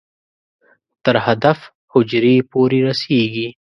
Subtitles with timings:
[1.03, 1.59] تر هدف
[1.93, 3.47] حجرې پورې رسېږي.